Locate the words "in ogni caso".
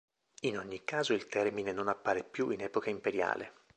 0.39-1.13